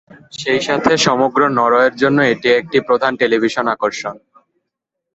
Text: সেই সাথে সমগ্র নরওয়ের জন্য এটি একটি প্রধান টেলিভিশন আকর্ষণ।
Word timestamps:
সেই 0.39 0.61
সাথে 0.67 0.91
সমগ্র 1.07 1.41
নরওয়ের 1.57 1.93
জন্য 1.95 2.19
এটি 2.33 2.49
একটি 2.59 2.77
প্রধান 2.87 3.11
টেলিভিশন 3.21 3.65
আকর্ষণ। 3.67 4.15